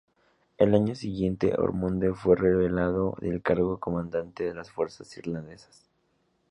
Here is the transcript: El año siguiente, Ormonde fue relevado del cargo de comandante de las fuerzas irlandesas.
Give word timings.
El 0.57 0.73
año 0.73 0.95
siguiente, 0.95 1.53
Ormonde 1.59 2.11
fue 2.15 2.35
relevado 2.35 3.15
del 3.21 3.43
cargo 3.43 3.75
de 3.75 3.79
comandante 3.79 4.45
de 4.45 4.55
las 4.55 4.71
fuerzas 4.71 5.15
irlandesas. 5.17 5.87